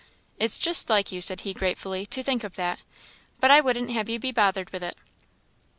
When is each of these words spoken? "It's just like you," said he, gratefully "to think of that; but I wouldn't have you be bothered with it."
"It's 0.39 0.57
just 0.57 0.89
like 0.89 1.11
you," 1.11 1.21
said 1.21 1.41
he, 1.41 1.53
gratefully 1.53 2.07
"to 2.07 2.23
think 2.23 2.43
of 2.43 2.55
that; 2.55 2.79
but 3.39 3.51
I 3.51 3.61
wouldn't 3.61 3.91
have 3.91 4.09
you 4.09 4.17
be 4.17 4.31
bothered 4.31 4.71
with 4.71 4.81
it." 4.83 4.97